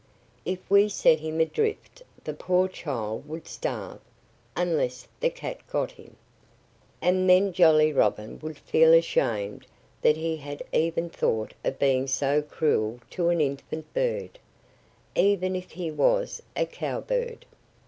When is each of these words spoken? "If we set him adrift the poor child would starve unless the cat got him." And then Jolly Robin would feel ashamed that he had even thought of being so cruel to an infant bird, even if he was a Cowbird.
"If 0.45 0.67
we 0.67 0.89
set 0.89 1.19
him 1.19 1.39
adrift 1.39 2.01
the 2.23 2.33
poor 2.33 2.67
child 2.67 3.29
would 3.29 3.47
starve 3.47 3.99
unless 4.57 5.07
the 5.19 5.29
cat 5.29 5.59
got 5.67 5.91
him." 5.91 6.15
And 7.03 7.29
then 7.29 7.53
Jolly 7.53 7.93
Robin 7.93 8.39
would 8.39 8.57
feel 8.57 8.93
ashamed 8.95 9.67
that 10.01 10.17
he 10.17 10.37
had 10.37 10.63
even 10.73 11.11
thought 11.11 11.53
of 11.63 11.77
being 11.77 12.07
so 12.07 12.41
cruel 12.41 12.99
to 13.11 13.29
an 13.29 13.39
infant 13.39 13.93
bird, 13.93 14.39
even 15.13 15.55
if 15.55 15.69
he 15.69 15.91
was 15.91 16.41
a 16.55 16.65
Cowbird. 16.65 17.45